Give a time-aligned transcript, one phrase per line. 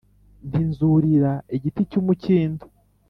[0.47, 2.63] Nti nzurira igiti cy umukindo